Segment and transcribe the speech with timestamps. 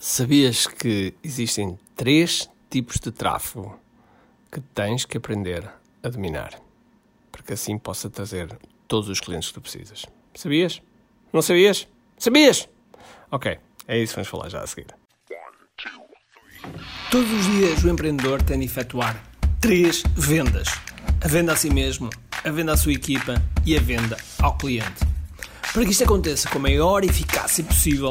[0.00, 3.80] Sabias que existem três tipos de tráfego
[4.50, 5.68] que tens que aprender
[6.04, 6.54] a dominar
[7.32, 8.56] para que assim possa trazer
[8.86, 10.06] todos os clientes que tu precisas?
[10.36, 10.80] Sabias?
[11.32, 11.88] Não sabias?
[12.16, 12.68] Sabias?
[13.28, 13.58] Ok,
[13.88, 14.86] é isso que vamos falar já a seguir.
[17.10, 19.20] Todos os dias o empreendedor tem de efetuar
[19.60, 20.68] três vendas:
[21.20, 22.08] a venda a si mesmo,
[22.44, 23.34] a venda à sua equipa
[23.66, 25.04] e a venda ao cliente.
[25.72, 28.10] Para que isto aconteça com a maior eficácia possível,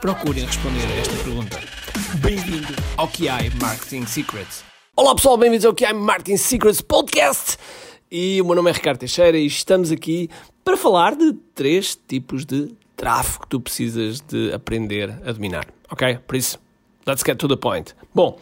[0.00, 1.60] procurem responder a esta pergunta.
[2.20, 4.64] Bem-vindo ao QI Marketing Secrets.
[4.94, 7.56] Olá pessoal, bem-vindos ao QI Marketing Secrets Podcast.
[8.10, 10.28] E o meu nome é Ricardo Teixeira e estamos aqui
[10.64, 16.18] para falar de três tipos de tráfego que tu precisas de aprender a dominar, ok?
[16.26, 16.58] Por isso,
[17.06, 17.94] let's get to the point.
[18.14, 18.38] Bom,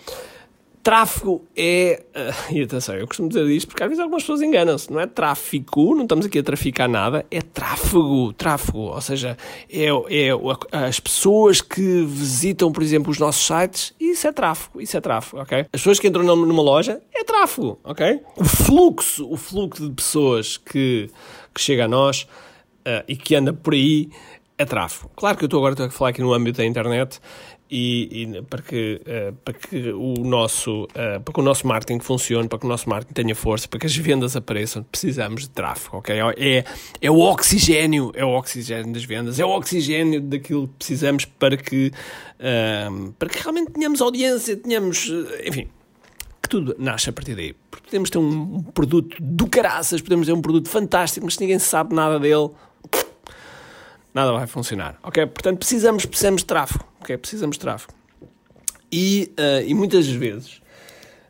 [0.84, 2.04] Tráfego é.
[2.14, 4.92] Uh, e atenção, eu costumo dizer isto porque às vezes algumas pessoas enganam-se.
[4.92, 8.34] Não é tráfico, não estamos aqui a traficar nada, é tráfego.
[8.34, 9.36] Tráfego, ou seja,
[9.72, 14.94] é, é as pessoas que visitam, por exemplo, os nossos sites, isso é tráfego, isso
[14.94, 15.60] é tráfego, ok?
[15.60, 18.20] As pessoas que entram numa loja é tráfego, ok?
[18.36, 21.08] O fluxo, o fluxo de pessoas que,
[21.54, 22.22] que chega a nós
[22.86, 24.10] uh, e que anda por aí
[24.58, 25.10] é tráfego.
[25.16, 27.20] Claro que eu estou agora a falar aqui no âmbito da internet
[27.76, 31.98] e, e para, que, uh, para que o nosso uh, para que o nosso marketing
[31.98, 35.50] funcione, para que o nosso marketing tenha força, para que as vendas apareçam, precisamos de
[35.50, 36.14] tráfego, ok?
[36.36, 36.64] É,
[37.00, 41.56] é o oxigênio, é o oxigênio das vendas, é o oxigênio daquilo que precisamos para
[41.56, 41.90] que,
[42.38, 45.10] uh, para que realmente tenhamos audiência, tenhamos,
[45.44, 45.66] enfim,
[46.40, 47.56] que tudo nasce a partir daí.
[47.84, 52.20] Podemos ter um produto do caraças, podemos ter um produto fantástico, mas ninguém sabe nada
[52.20, 52.50] dele,
[54.14, 55.26] nada vai funcionar, ok?
[55.26, 57.18] Portanto, precisamos, precisamos de tráfego, ok?
[57.18, 57.92] Precisamos de tráfego.
[58.90, 60.62] E, uh, e muitas vezes,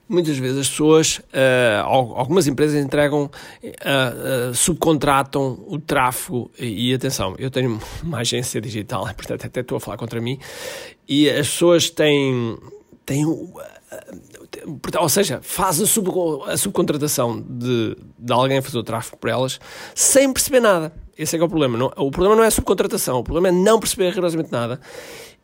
[0.07, 3.31] muitas vezes as pessoas, uh, algumas empresas entregam,
[3.63, 9.77] uh, subcontratam o tráfego e, e, atenção, eu tenho uma agência digital, portanto até estou
[9.77, 10.39] a falar contra mim,
[11.09, 12.59] e as pessoas têm,
[13.07, 16.11] têm ou seja, faz a, sub,
[16.47, 19.59] a subcontratação de, de alguém fazer o tráfego por elas
[19.95, 21.04] sem perceber nada.
[21.17, 21.79] Esse é, é o problema.
[21.79, 24.81] Não, o problema não é a subcontratação, o problema é não perceber rigorosamente nada.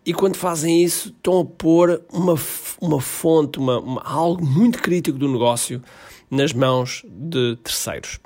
[0.04, 2.34] E quando fazem isso, estão a pôr uma,
[2.80, 5.82] uma fonte, uma, uma, algo muito crítico do negócio
[6.30, 8.18] nas mãos de terceiros.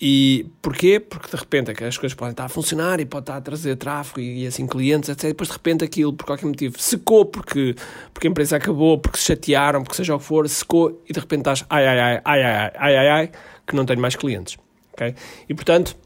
[0.00, 1.00] E porquê?
[1.00, 4.20] Porque de repente as coisas podem estar a funcionar e pode estar a trazer tráfego
[4.20, 5.24] e, e assim clientes, etc.
[5.24, 7.74] E depois de repente aquilo, por qualquer motivo, secou porque,
[8.14, 11.18] porque a empresa acabou, porque se chatearam, porque seja o que for, secou e de
[11.18, 13.30] repente estás ai, ai, ai, ai, ai, ai, ai, ai,
[13.66, 14.56] que não tenho mais clientes.
[14.92, 15.16] Okay?
[15.48, 15.96] E portanto,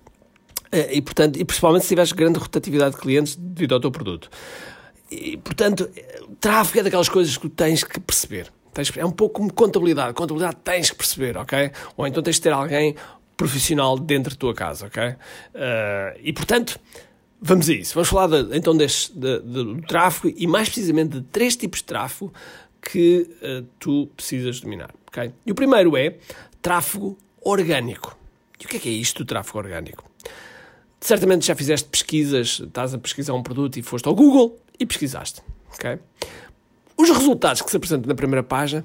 [0.73, 4.31] e, portanto, e principalmente se tiveres grande rotatividade de clientes devido ao teu produto.
[5.11, 5.91] E, portanto,
[6.41, 8.51] tráfego é daquelas coisas que tens que perceber.
[8.97, 10.15] É um pouco como contabilidade.
[10.15, 11.71] Contabilidade tens que perceber, ok?
[11.97, 12.97] Ou então tens de ter alguém
[13.37, 15.09] profissional dentro da tua casa, ok?
[15.09, 15.17] Uh,
[16.23, 16.79] e portanto,
[17.41, 17.95] vamos a isso.
[17.95, 21.81] Vamos falar de, então deste, de, de, do tráfego e mais precisamente de três tipos
[21.81, 22.33] de tráfego
[22.81, 25.31] que uh, tu precisas dominar, ok?
[25.45, 26.17] E o primeiro é
[26.63, 28.17] tráfego orgânico.
[28.59, 30.11] E o que é que é isto do tráfego orgânico?
[31.03, 35.43] Certamente já fizeste pesquisas, estás a pesquisar um produto e foste ao Google e pesquisaste,
[35.75, 35.99] ok?
[36.97, 38.85] Os resultados que se apresentam na primeira página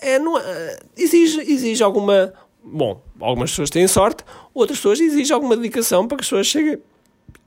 [0.00, 2.34] é, não, é, exige, exige alguma
[2.70, 6.78] Bom, algumas pessoas têm sorte, outras pessoas exigem alguma dedicação para que as pessoas cheguem,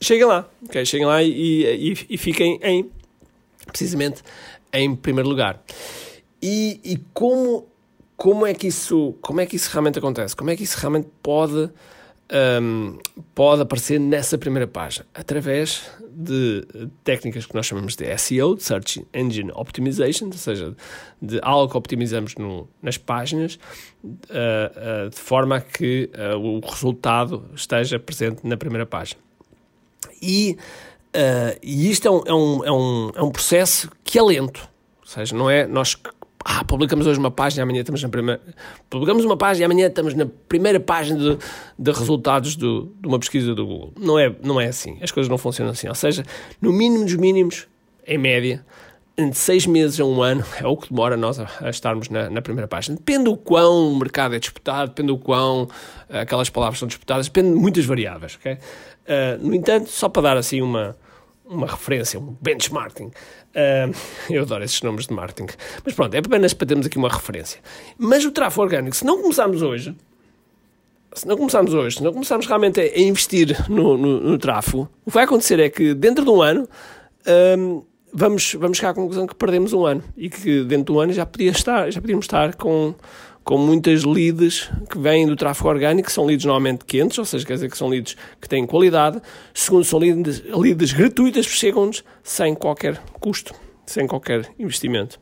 [0.00, 0.84] cheguem lá, okay?
[0.84, 2.90] cheguem lá e, e, e fiquem em,
[3.66, 4.22] precisamente
[4.72, 5.62] em primeiro lugar.
[6.40, 7.68] E, e, como,
[8.16, 10.34] como, é que isso, como é que isso realmente acontece?
[10.34, 11.70] Como é que isso realmente pode
[12.32, 12.98] um,
[13.34, 16.66] pode aparecer nessa primeira página através de
[17.04, 20.76] técnicas que nós chamamos de SEO, Search Engine Optimization, ou seja,
[21.20, 23.58] de algo que optimizamos no, nas páginas,
[24.04, 29.20] uh, uh, de forma a que uh, o resultado esteja presente na primeira página.
[30.20, 30.56] E,
[31.62, 34.68] e isto é um, é, um, é, um, é um processo que é lento,
[35.00, 35.96] ou seja, não é nós
[36.44, 38.40] ah, publicamos hoje uma página, amanhã estamos na primeira.
[38.90, 41.38] Publicamos uma página amanhã estamos na primeira página de,
[41.78, 43.92] de resultados do, de uma pesquisa do Google.
[43.98, 44.98] Não é, não é assim.
[45.00, 45.88] As coisas não funcionam assim.
[45.88, 46.24] Ou seja,
[46.60, 47.68] no mínimo dos mínimos,
[48.06, 48.64] em média,
[49.16, 52.28] entre seis meses a um ano é o que demora nós a, a estarmos na,
[52.30, 52.96] na, primeira página.
[52.96, 55.68] Depende do quão o mercado é disputado, depende do quão uh,
[56.18, 58.36] aquelas palavras são disputadas, depende de muitas variáveis.
[58.36, 58.54] Okay?
[58.54, 60.96] Uh, no entanto, só para dar assim uma
[61.52, 63.06] uma referência, um benchmarking.
[63.06, 63.94] Uh,
[64.30, 65.52] eu adoro esses nomes de marketing.
[65.84, 67.60] Mas pronto, é apenas para termos aqui uma referência.
[67.98, 69.94] Mas o tráfego orgânico, se não começarmos hoje,
[71.14, 75.10] se não começarmos hoje, se não começarmos realmente a investir no, no, no tráfego, o
[75.10, 76.68] que vai acontecer é que dentro de um ano
[77.58, 77.82] um,
[78.12, 81.12] vamos, vamos chegar à conclusão que perdemos um ano e que dentro de um ano
[81.12, 82.94] já, podia estar, já podíamos estar com,
[83.44, 87.44] com muitas leads que vêm do tráfego orgânico, que são leads normalmente quentes, ou seja,
[87.46, 89.20] quer dizer que são leads que têm qualidade.
[89.52, 93.54] Segundo, são leads, leads gratuitas chegam-nos sem qualquer custo,
[93.86, 95.20] sem qualquer investimento.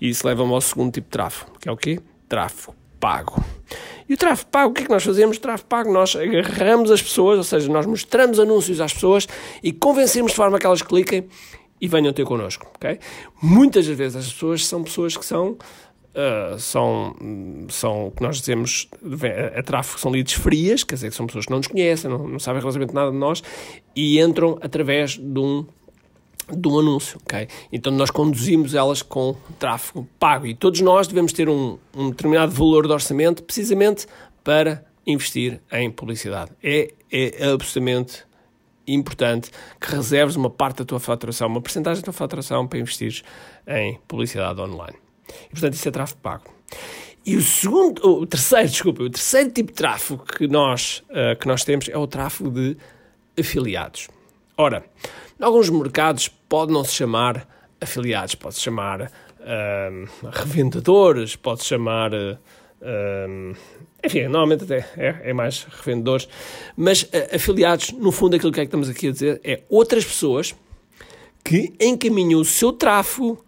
[0.00, 2.00] E isso leva-me ao segundo tipo de tráfego, que é o quê?
[2.28, 3.42] Tráfego pago.
[4.08, 5.36] E o tráfego pago, o que é que nós fazemos?
[5.36, 9.26] O tráfego pago, nós agarramos as pessoas, ou seja, nós mostramos anúncios às pessoas
[9.62, 11.26] e convencemos de forma que elas cliquem
[11.80, 12.98] e venham ter connosco, ok?
[13.42, 15.56] Muitas das vezes as pessoas são pessoas que são
[16.14, 17.16] Uh, são,
[17.68, 18.88] são o que nós dizemos
[19.56, 22.28] a, tráfego, são leads frias, quer dizer, que são pessoas que não nos conhecem, não,
[22.28, 23.42] não sabem relativamente nada de nós
[23.96, 25.66] e entram através de um
[26.48, 27.48] de um anúncio, ok?
[27.72, 32.52] Então nós conduzimos elas com tráfego pago e todos nós devemos ter um, um determinado
[32.52, 34.06] valor de orçamento precisamente
[34.42, 36.52] para investir em publicidade.
[36.62, 38.24] É, é absolutamente
[38.86, 39.50] importante
[39.80, 43.22] que reserves uma parte da tua faturação, uma porcentagem da tua faturação para investir
[43.66, 45.03] em publicidade online.
[45.46, 46.54] E, portanto, isso é tráfego pago.
[47.26, 51.46] E o segundo, o terceiro, desculpa, o terceiro tipo de tráfego que nós, uh, que
[51.46, 52.76] nós temos é o tráfego de
[53.38, 54.08] afiliados.
[54.58, 54.84] Ora,
[55.40, 57.48] em alguns mercados pode não se chamar
[57.80, 62.12] afiliados, pode-se chamar uh, revendedores, pode-se chamar.
[62.12, 63.56] Uh,
[64.04, 66.28] enfim, normalmente até é, é, mais revendedores,
[66.76, 70.04] mas uh, afiliados, no fundo, aquilo que, é que estamos aqui a dizer é outras
[70.04, 70.54] pessoas
[71.42, 73.42] que encaminham o seu tráfego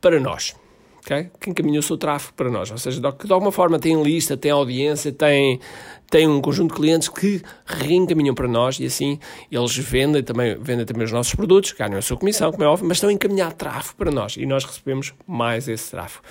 [0.00, 0.56] para nós
[1.00, 1.30] okay?
[1.40, 2.70] que encaminha o seu tráfego para nós.
[2.70, 5.60] Ou seja, de alguma forma tem lista, tem audiência, tem,
[6.08, 9.18] tem um conjunto de clientes que reencaminham para nós e assim
[9.50, 12.86] eles vendem também, vendem também os nossos produtos, ganham a sua comissão, como é óbvio,
[12.86, 16.24] mas estão a encaminhar tráfego para nós e nós recebemos mais esse tráfego.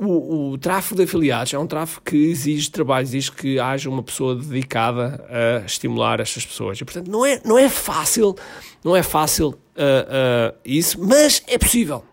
[0.00, 4.00] O, o, tráfego de afiliados é um tráfego que exige trabalho, exige que haja uma
[4.00, 6.80] pessoa dedicada a estimular estas pessoas.
[6.80, 8.36] E, portanto, não é, não é fácil,
[8.84, 12.04] não é fácil uh, uh, isso, mas é possível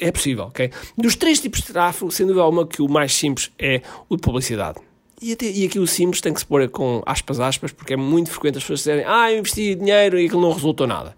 [0.00, 0.70] é possível, ok?
[0.96, 4.22] Dos três tipos de tráfego, sem dúvida alguma que o mais simples é o de
[4.22, 4.80] publicidade.
[5.22, 7.96] E, até, e aqui o simples tem que se pôr com aspas, aspas, porque é
[7.96, 11.14] muito frequente as pessoas dizerem ah, eu investi dinheiro e aquilo não resultou nada.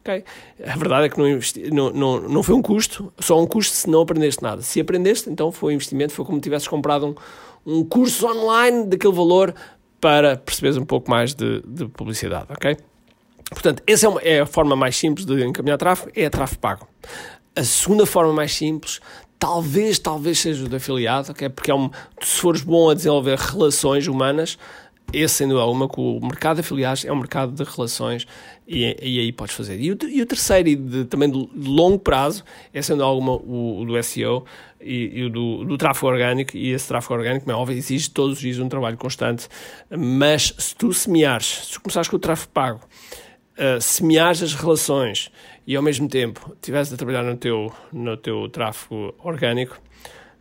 [0.00, 0.24] Okay?
[0.66, 3.74] A verdade é que não, investi, não, não, não foi um custo, só um custo
[3.74, 4.60] se não aprendeste nada.
[4.60, 7.06] Se aprendeste, então foi um investimento, foi como se tivesses comprado
[7.64, 9.54] um, um curso online daquele valor
[10.00, 12.76] para perceberes um pouco mais de, de publicidade, ok?
[13.50, 16.60] Portanto, essa é, uma, é, a forma mais simples de encaminhar tráfego, é a tráfego
[16.60, 16.88] pago.
[17.56, 19.00] A segunda forma mais simples,
[19.38, 21.48] talvez, talvez seja o de afiliado, okay?
[21.48, 21.90] porque é um,
[22.20, 24.58] se fores bom a desenvolver relações humanas,
[25.12, 28.26] esse, dúvida alguma, que o mercado de afiliados é um mercado de relações
[28.66, 29.78] e, e aí podes fazer.
[29.78, 32.42] E o, e o terceiro, e de, também de longo prazo,
[32.72, 34.44] é, sendo alguma, o, o do SEO
[34.80, 36.56] e, e, o do, do tráfego orgânico.
[36.56, 39.46] E esse tráfego orgânico, é óbvio, exige todos os dias um trabalho constante.
[39.96, 42.80] Mas se tu semeares, se tu começares com o tráfego pago,
[43.58, 45.30] uh, semeares as relações
[45.66, 49.80] e ao mesmo tempo estiveres a trabalhar no teu, no teu tráfego orgânico,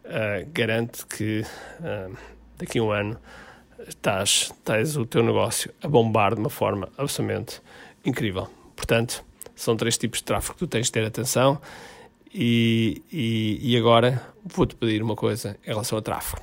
[0.06, 2.18] uh, que uh,
[2.57, 3.18] daqui a um ano
[3.88, 7.62] estás, estás o teu negócio a bombar de uma forma absolutamente
[8.06, 8.48] incrível.
[8.75, 9.24] Portanto,
[9.56, 11.62] são três tipos de tráfego que tu tens de ter atenção.
[12.33, 16.42] E, e, e agora vou-te pedir uma coisa em relação ao tráfego.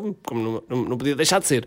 [0.00, 1.66] Como, como não, não podia deixar de ser.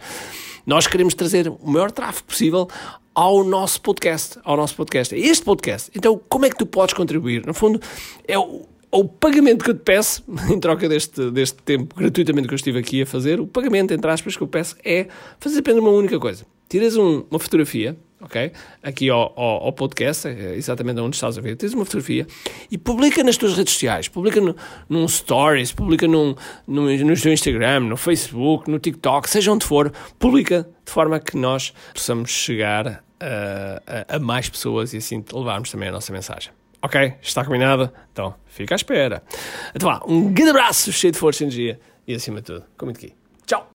[0.66, 2.68] Nós queremos trazer o maior tráfego possível
[3.14, 5.92] ao nosso podcast, ao nosso podcast, este podcast.
[5.96, 7.46] Então, como é que tu podes contribuir?
[7.46, 7.80] No fundo,
[8.28, 8.62] é o,
[8.92, 12.58] é o pagamento que eu te peço, em troca deste, deste tempo gratuitamente que eu
[12.58, 15.08] estive aqui a fazer, o pagamento, entre aspas, que eu peço é
[15.40, 16.46] fazer apenas uma única coisa.
[16.70, 18.52] Tiras um, uma fotografia, ok?
[18.84, 22.28] Aqui ao, ao, ao, podcast, é exatamente onde estás a ver, tens uma fotografia
[22.70, 24.56] e publica nas tuas redes sociais, publica no,
[24.88, 26.36] num stories, publica num,
[26.68, 31.36] no, no teu Instagram, no Facebook, no TikTok, seja onde for, publica de forma que
[31.36, 36.52] nós possamos chegar a, a, a mais pessoas e assim levarmos também a nossa mensagem.
[36.82, 37.14] Ok?
[37.22, 37.92] Está combinado?
[38.12, 39.22] Então, fica à espera.
[39.76, 42.86] Então vá, um grande abraço, cheio de força e energia e acima de tudo, com
[42.86, 43.14] muito aqui.
[43.46, 43.68] Tchau!